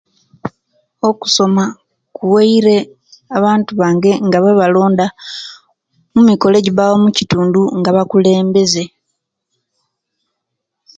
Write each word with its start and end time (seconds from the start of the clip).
Okusoma 1.09 1.63
kuwaire 2.15 2.77
abantu 3.37 3.71
bange 3.79 4.11
nga 4.25 4.37
babalonda 4.45 5.05
mumikolo 6.13 6.55
egibawo 6.57 6.95
mukitundu 7.03 7.61
nga 7.77 7.89
abakulembeze 7.91 8.83